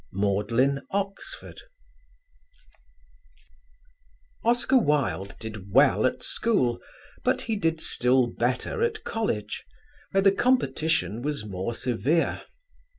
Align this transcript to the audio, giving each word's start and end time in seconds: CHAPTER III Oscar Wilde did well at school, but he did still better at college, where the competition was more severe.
CHAPTER 0.19 0.81
III 0.95 1.61
Oscar 4.43 4.77
Wilde 4.79 5.35
did 5.39 5.71
well 5.73 6.07
at 6.07 6.23
school, 6.23 6.79
but 7.23 7.41
he 7.43 7.55
did 7.55 7.79
still 7.79 8.25
better 8.25 8.81
at 8.81 9.03
college, 9.03 9.63
where 10.09 10.23
the 10.23 10.31
competition 10.31 11.21
was 11.21 11.45
more 11.45 11.75
severe. 11.75 12.41